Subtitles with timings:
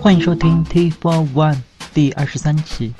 [0.00, 1.58] 欢迎收听 T Four One
[1.92, 2.94] 第二十三期。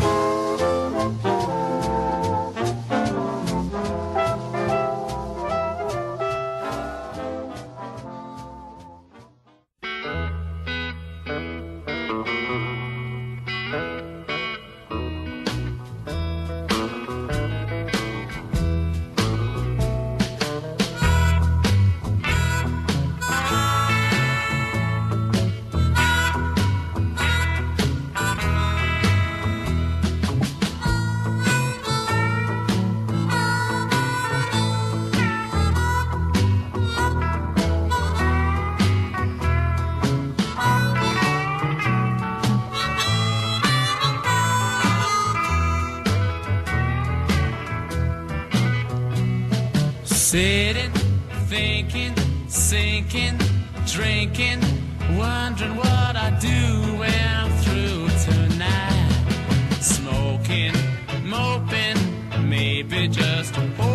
[63.52, 63.89] Just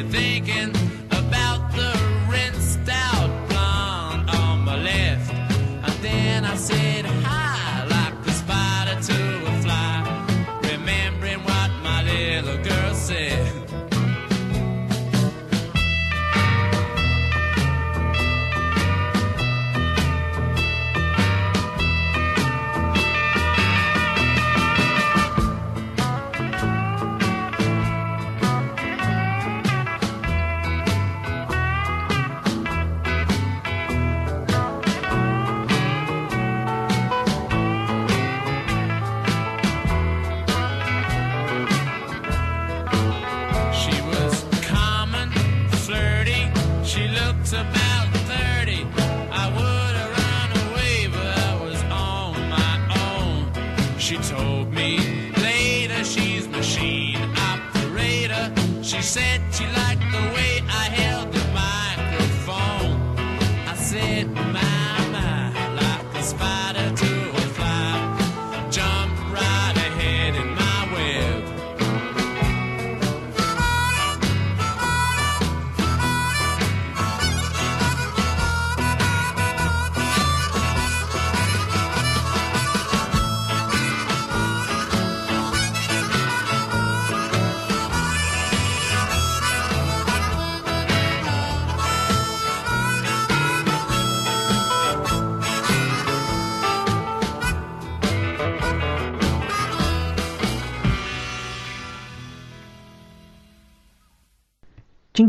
[0.00, 0.29] superficially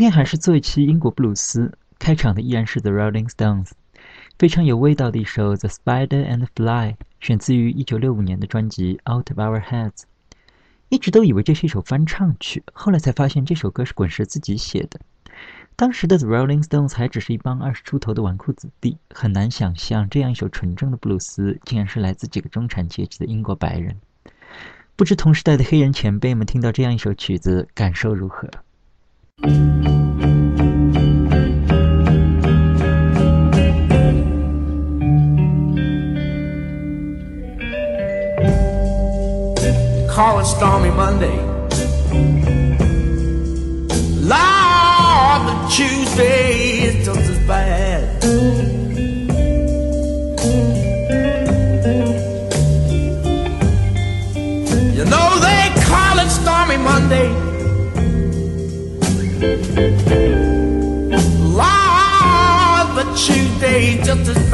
[0.01, 3.69] 今天还是做一期英国布鲁斯，开场的依然是 The Rolling Stones，
[4.39, 9.91] 非常有味道的一首《The Spider and the Fly》，选自于1965年的专辑《Out of Our Heads》。
[10.89, 14.99] 一直都以为这是一首翻唱曲，后来才发现这首歌是滚石自己写的。
[15.75, 24.01] 当时的 The Rolling Stones 还只是一帮二十出头的纨绔子弟，很难想象这样一首纯正的布鲁斯，竟然是来自几个中产阶级的英国白人。
[24.95, 28.49] 不知同时代的黑人前辈们听到这样一首曲子，感受如何？
[29.41, 29.49] Call
[40.39, 41.50] it stormy Monday.
[64.23, 64.51] Tuesday is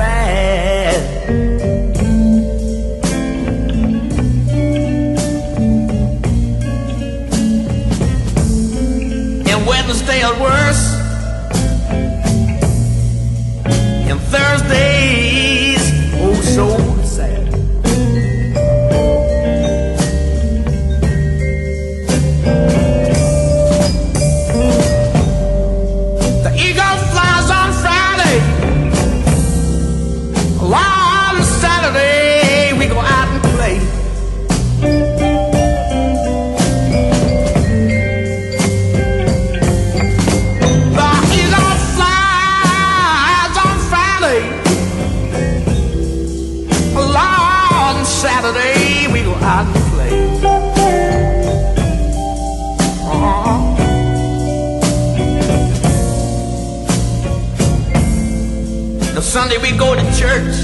[59.37, 60.55] Sunday we go to church.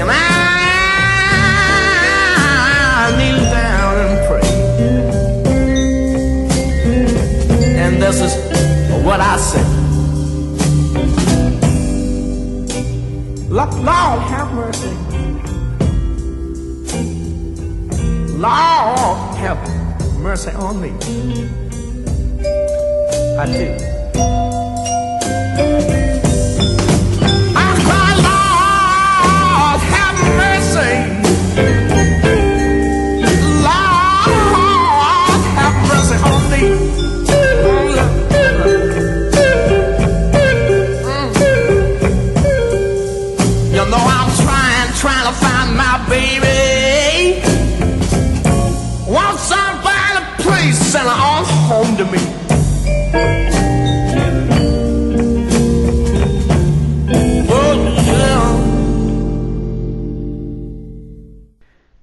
[0.00, 0.22] And I
[3.18, 4.48] kneel down and pray.
[7.76, 8.32] And this is
[9.04, 9.64] what I say.
[13.50, 14.94] Lord have mercy.
[18.38, 19.58] Lord have
[20.20, 20.92] mercy on me.
[23.38, 23.95] I do.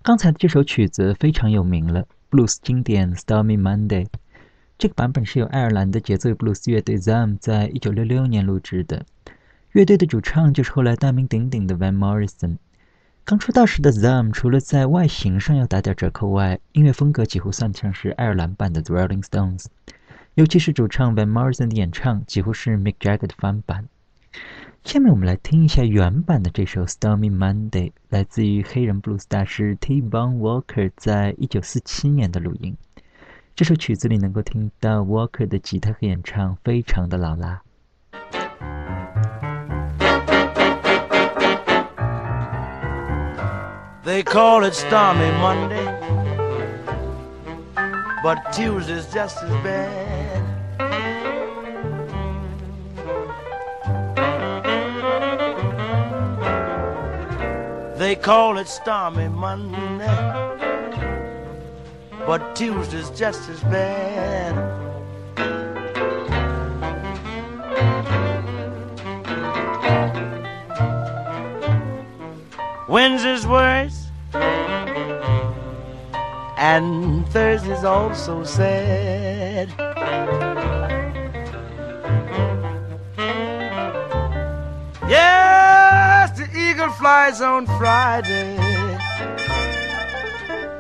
[0.04, 4.04] 刚才的这首曲子非常有名了，blues 经典《Stormy Monday》。
[4.78, 9.06] 这个版本是由爱尔兰的节奏布鲁斯乐队 Zam 在一九六六年录制的。
[9.72, 12.58] 乐队的主唱就是后来大名鼎鼎的 Van Morrison。
[13.24, 19.68] 刚出道时的 Zam 除了在外形上要打点折扣外，音乐风格几乎算得上是爱尔兰版的 The Rolling Stones。
[20.34, 23.88] 尤其是主唱 Van Morrison 的演唱，几乎是 Mick Jagger 的翻版。
[24.84, 30.02] 下面我们来听一下原版的这首《Stormy Monday》，来自于黑人布鲁斯大师 T.
[30.02, 32.76] Bon Walker 在一九四七年的录音。
[33.56, 37.62] 这首曲子里能够听到 Walker 的吉他和演唱，非常的老辣。
[44.04, 45.88] They call it stormy Monday,
[48.22, 50.53] but Tuesday's just as bad.
[58.04, 59.78] They call it stormy Monday,
[62.28, 64.54] but Tuesday's just as bad.
[72.90, 74.10] Wednesday's worse,
[76.58, 79.83] and Thursday's also sad.
[87.04, 88.56] Flies on Friday,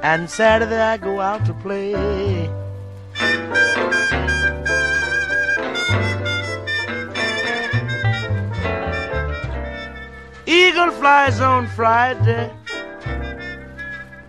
[0.04, 2.50] and Saturday I go out to play.
[10.46, 12.50] Eagle flies on Friday,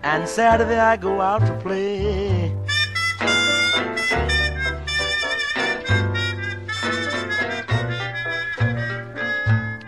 [0.03, 2.53] and Saturday I go out to play.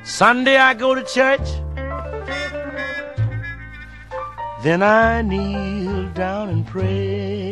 [0.05, 1.56] Sunday I go to church,
[4.67, 7.46] then I kneel down and pray.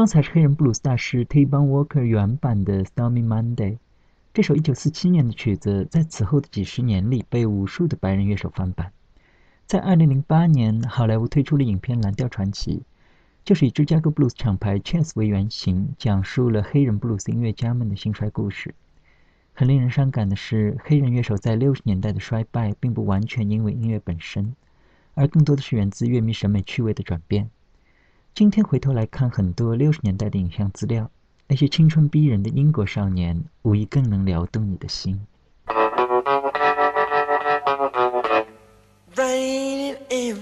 [0.00, 3.72] 刚才是黑人布鲁斯大师 T-Bone Walker 原版的《Stormy Monday》。
[4.32, 8.92] 这首1947年的曲子，在此后的几十年里被无数的白人乐手翻版。
[9.66, 12.78] 在2008年，好莱坞推出了影片《蓝调传奇》，
[13.44, 18.74] 就是以芝加哥布鲁斯厂牌 Chess 为原型，讲述了黑人布鲁斯音乐家们的兴衰故事。
[19.52, 24.56] 很令人伤感的是，黑人乐手在60年代的衰败，并不完全因为音乐本身，
[25.12, 27.50] 而更多的是源自乐迷审美趣味的转变。
[28.40, 31.10] 今天回头来看很多六十年代的影像资料，
[31.46, 35.20] 那些青春逼人的英国少年，无疑更能撩动你的心。
[39.14, 40.38] raining in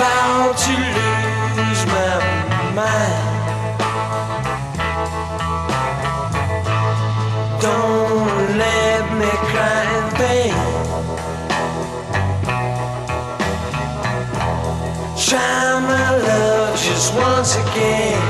[0.00, 2.16] about to lose my
[2.74, 3.36] mind.
[7.60, 10.56] Don't let me cry in vain.
[15.28, 18.29] Try my love just once again.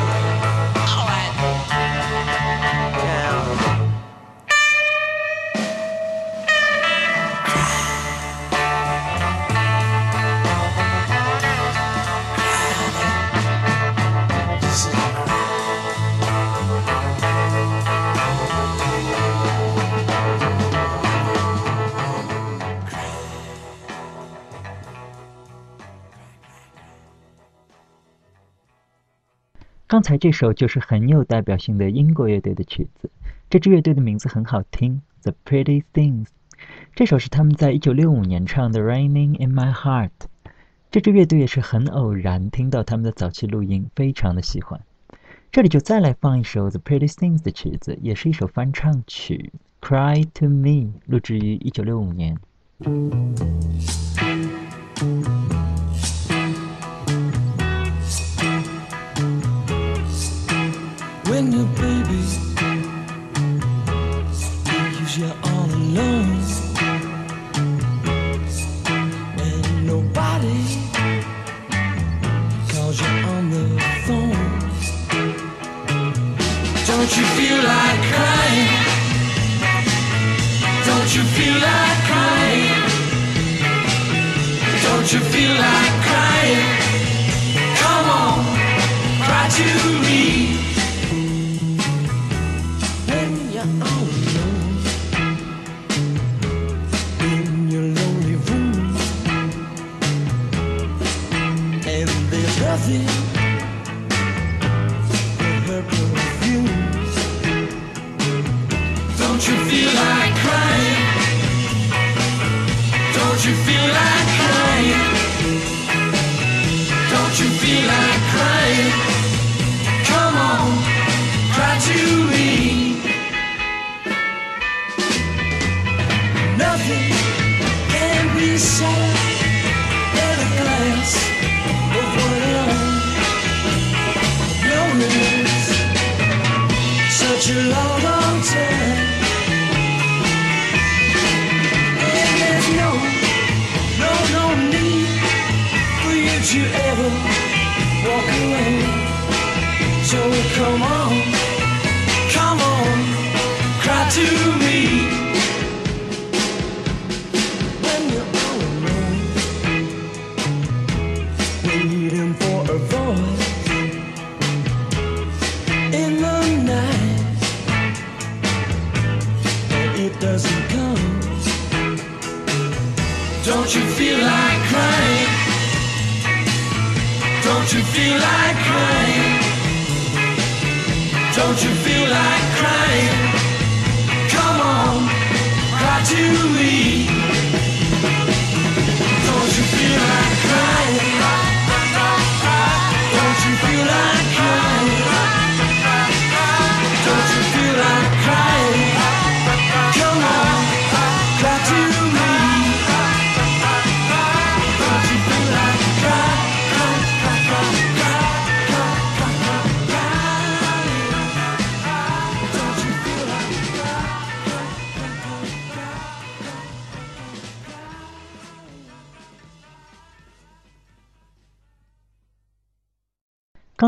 [30.00, 33.10] 刚才这首就是很有代表性的英国乐队的曲子，
[33.50, 36.28] 这支乐队的名字很好听，The Pretty Things。
[36.94, 40.08] 这首是他们在1965年唱的《Raining in My Heart》。
[40.90, 44.80] 这支乐队也是很偶然听到他们的早期录音，非常的喜欢。
[45.52, 49.52] 这里就再来放一首 The Pretty Things 的曲子，也是一首翻唱曲，
[49.86, 50.64] 《Cry to Me》，
[51.04, 52.38] 录制于1965年。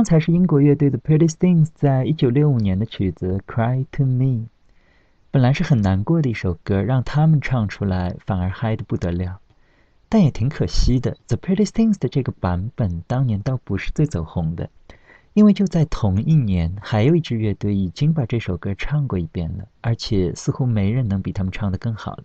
[0.03, 4.25] 刚才是英国乐队的 Pretty Things 在一九六五年的曲子《Cry to Me》，
[5.31, 9.39] 本来是很难过的一首歌，让他们唱出来反而嗨得不得了。
[10.09, 14.69] 但也挺可惜的，The Pretty Things 的这个版本当年倒不是最走红的，
[15.35, 22.25] 因为就在同一年，还有一支乐队已经把这首歌唱过一遍了，而且似乎没人能比他们唱得更好了。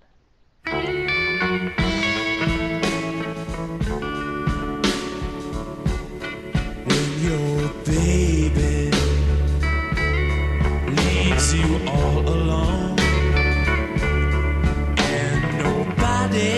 [11.58, 13.00] you all alone,
[15.00, 16.54] and nobody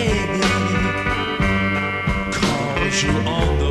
[2.38, 3.69] calls you on the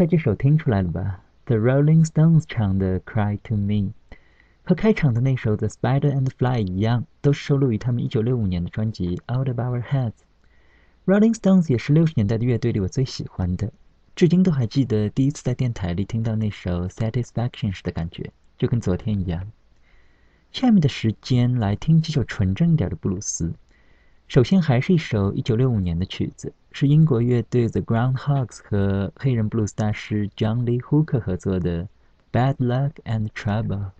[0.00, 3.92] 在这首听出来了吧？The Rolling Stones 唱的 Cry To Me
[4.62, 10.14] 和开场的那首 The Spider and Fly 一样，都收录于他们1965年的专辑 Out Of Our Heads。
[11.04, 13.70] Rolling Stones 也是60年代的乐队里我最喜欢的，
[14.16, 19.52] 至今都还记得第一次在电台里听到那首 Satisfaction 时的感觉，就跟昨天一样。
[20.50, 23.52] 下面的时间来听几首纯正一点的布鲁斯。
[24.30, 31.82] 首先还是一首1965年的曲子，是英国乐队 The Groundhogs 和黑人布鲁斯大师 John Lee Hooker 合作的
[32.30, 33.90] 《Bad Luck and Trouble》。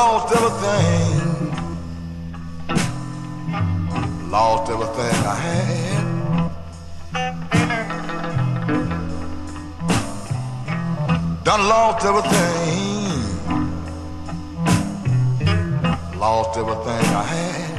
[0.00, 1.14] Lost everything.
[4.30, 6.04] Lost everything I had.
[11.44, 13.08] Done lost everything.
[16.18, 17.69] Lost everything I had.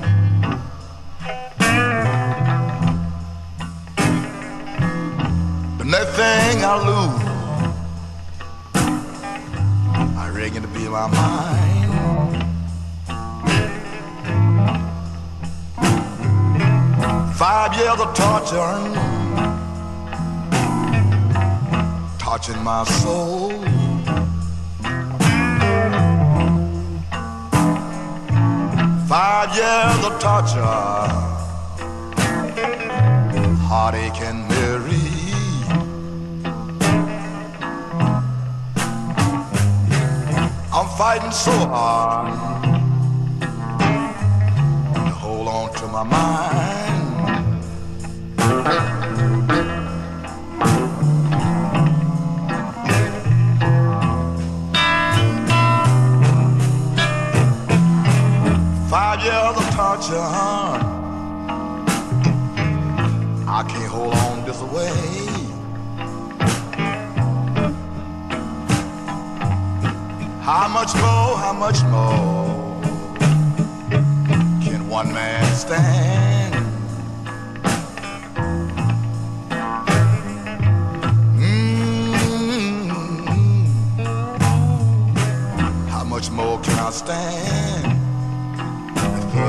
[22.20, 23.52] Touching my soul.
[29.08, 30.82] Five years of torture,
[33.70, 35.00] heartache and misery.
[40.74, 42.34] I'm fighting so hard
[44.96, 46.81] to hold on to my mind.
[59.76, 60.92] Five years of
[63.48, 64.92] I can't hold on this way.
[70.42, 72.82] How much more, how much more
[74.62, 76.56] can one man stand?
[81.38, 82.12] Mm.
[85.90, 87.91] How much more can I stand?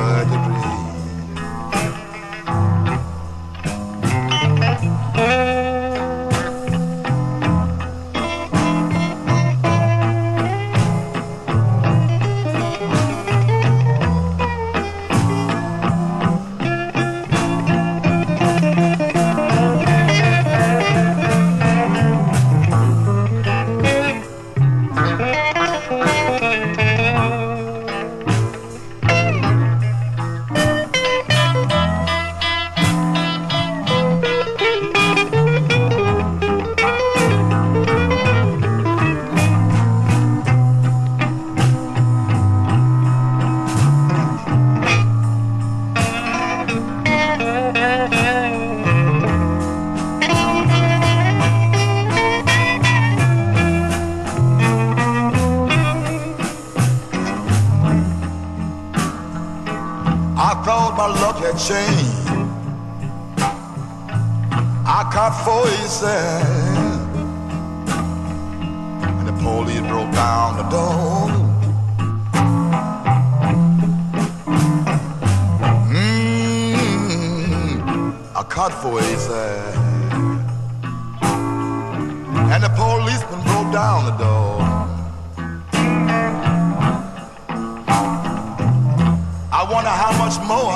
[0.03, 0.82] The third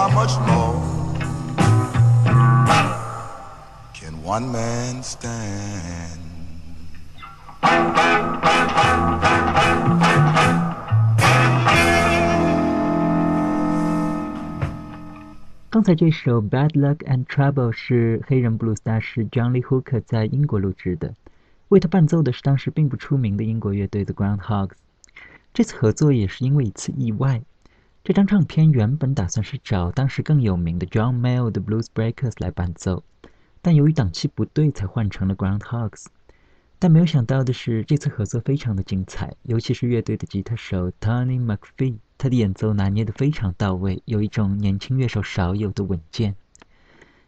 [0.06, 0.78] how much more
[3.92, 6.20] can one man stand?
[15.70, 21.12] 刚才这首《Bad Luck and Trouble》是黑人布鲁斯大师 Johnny Hooker 在英国录制的，
[21.68, 24.70] 为他伴奏的是当时并不出名的英国乐队 The Groundhogs。
[25.52, 27.42] 这次合作也是因为一次意外。
[28.06, 33.02] 这张唱片原本打算是找当时更有名的 John Mayall 的 Blues Breakers 来伴奏，
[33.60, 36.06] 但由于档期不对，才换成了 Groundhogs。
[36.78, 46.36] 但没有想到的是，这次合作非常的精彩，尤其是乐队的吉他手 Tony McPhee，他的演奏拿捏得非常到位，有一种年轻乐手少有的稳健。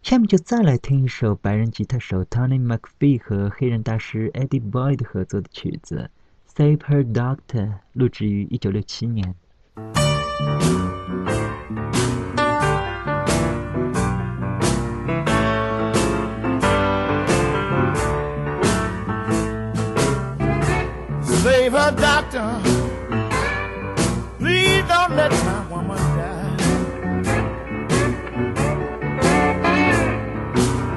[0.03, 6.09] 下面就再来听一首白人吉他手 Tony McPhee 和黑人大师 Eddie Boyd 合作的曲子
[6.57, 9.35] 《Save Her Doctor》，录制于1967年。
[10.39, 10.53] Save
[21.73, 22.61] her, doctor.
[24.39, 26.57] Please don't let my woman die.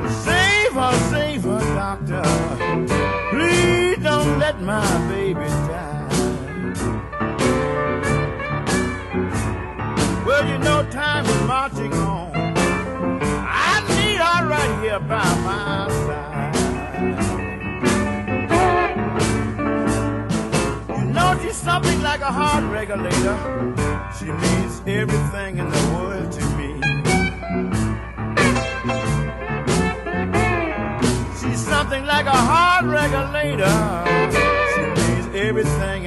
[0.08, 2.22] Save her, save her, doctor.
[3.32, 5.11] Please don't let my
[22.32, 23.38] a heart regulator.
[24.18, 26.72] She means everything in the world to me.
[31.40, 33.78] She's something like a heart regulator.
[34.74, 36.01] She means everything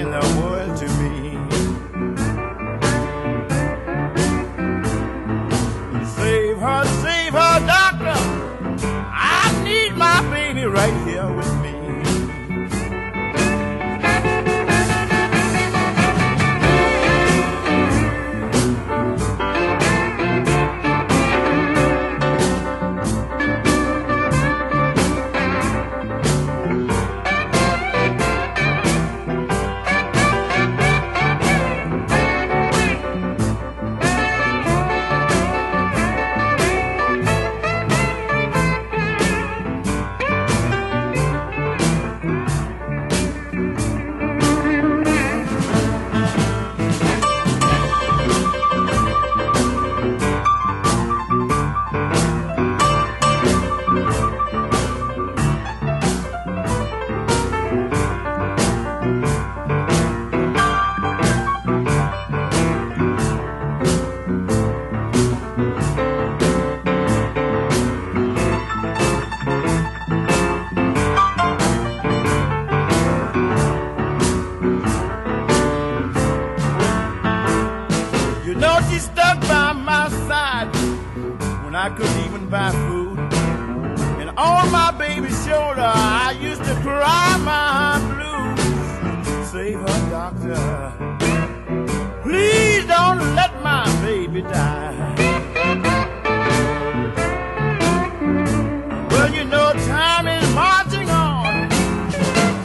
[99.46, 101.68] know time is marching on.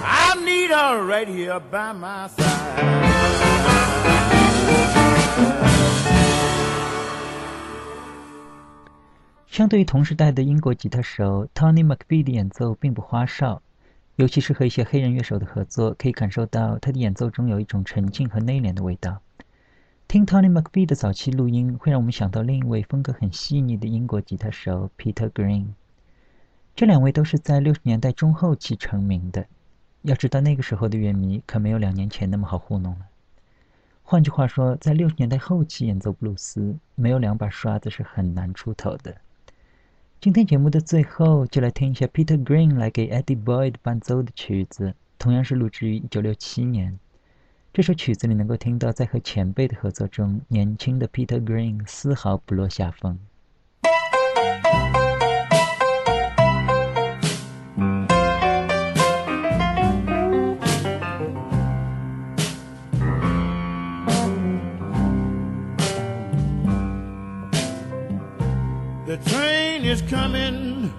[0.04, 3.00] I need her right here by my side.
[9.48, 13.62] 相对于同时代的英国吉他手 Tony McVie 的演奏并不花哨，
[14.16, 19.22] 尤其是和一些黑人乐手的合作，可以感受到他的演奏中有一种沉静和内敛的味道。
[20.08, 25.66] 听 Tony McVie 的早期录音，会让我们想到另一位风格很细腻的英国吉他手 Peter Green。
[26.80, 29.46] 这两位都是在六十年代中后期成名的。
[30.04, 33.02] 要知道那个时候的乐迷可没有两年前那么好糊弄了。
[34.02, 39.14] 换句话说，在六十年代后期演奏布鲁斯，没有两把刷子是很难出头的。
[40.22, 46.98] 今天节目的最后，就来听一下 Peter Green 来给 Eddie Boyd 伴奏的曲子，同样是录制于1967年。
[47.74, 53.20] 这首曲子里能够听到，在和前辈的合作中，年轻的 Peter Green 丝毫不落下风。
[69.10, 70.94] The train is coming,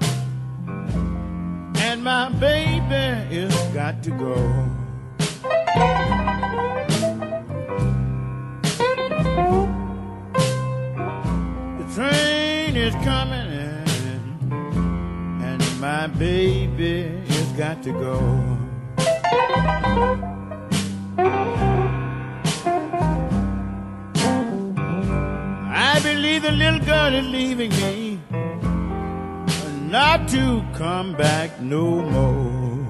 [1.77, 4.35] and my baby is got to go.
[11.79, 13.49] The train is coming,
[15.45, 18.60] and my baby is got to go.
[26.21, 28.21] Believe the little girl is leaving me,
[29.89, 32.87] not to come back no more.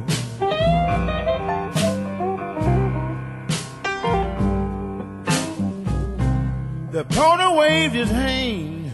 [6.91, 8.91] The pony waved his hand,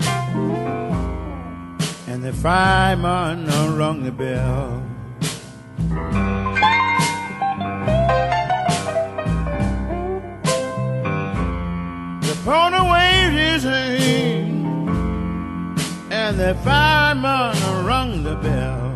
[2.06, 3.46] and the fireman
[3.78, 4.82] rung the bell.
[12.20, 13.64] The pony waved his
[16.10, 18.90] and the the fireman rung the bell.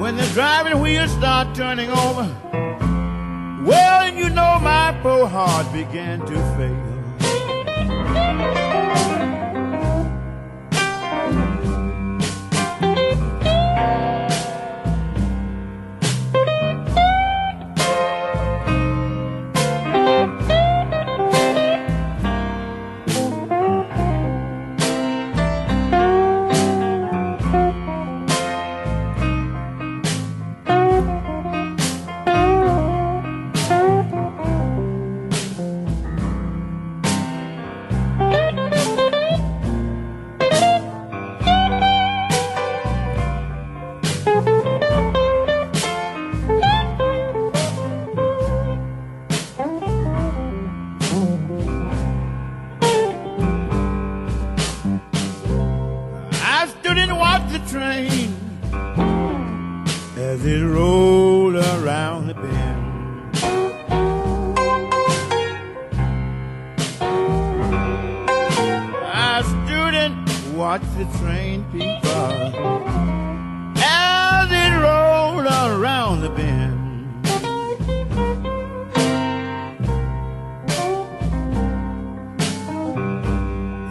[0.00, 2.28] When the driving wheels start turning over,
[3.64, 6.88] well, you know my poor heart began to fail.
[70.58, 72.08] And watched the train people
[73.76, 77.24] as it rolled around the bend.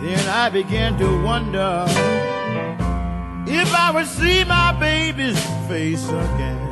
[0.04, 1.86] Then I began to wonder
[3.48, 6.67] if I would see my baby's face again.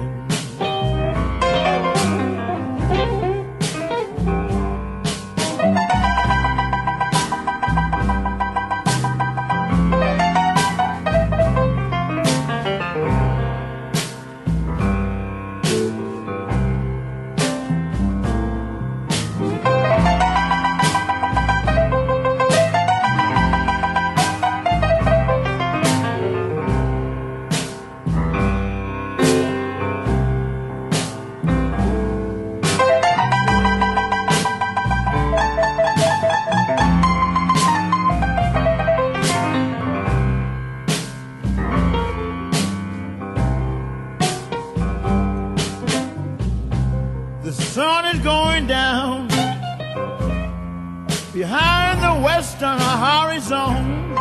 [51.35, 54.13] Behind the western horizon.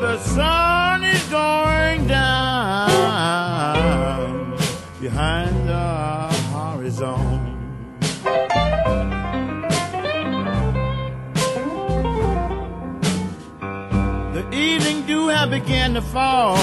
[0.00, 2.98] The sun is going down
[5.00, 7.38] behind the horizon.
[14.32, 16.58] The evening dew has begun to fall.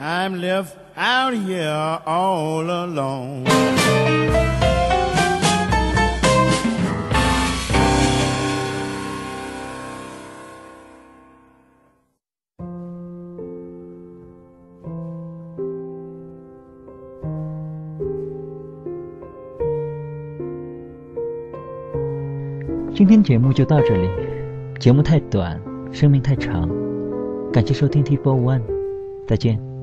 [0.00, 3.44] I'm left out here all alone.
[22.94, 24.08] “今天节目就到这里，
[24.78, 26.70] 节目太短，生命太长，
[27.52, 28.62] 感谢收听 T Four One，
[29.26, 29.73] 再见。